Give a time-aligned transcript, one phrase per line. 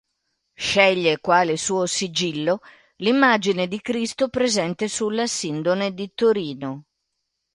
[0.55, 2.61] Sceglie quale suo sigillo
[2.95, 6.85] l'immagine di Cristo presente sulla Sindone di Torino.